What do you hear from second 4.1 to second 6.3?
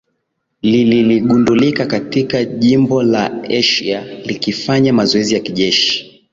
likifanya mazoezi ya kijeshi